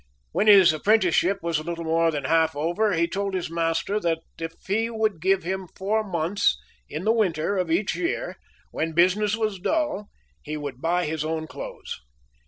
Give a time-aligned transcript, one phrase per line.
[0.31, 4.21] When his apprenticeship was a little more than half over, he told his master that
[4.39, 6.57] if he would give him four months
[6.89, 8.37] in the winter of each year,
[8.71, 10.09] when business was dull,
[10.41, 12.01] he would buy his own clothes.